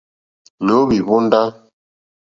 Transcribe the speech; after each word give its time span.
Nǒhwì 0.65 0.97
hwóndá. 1.05 1.43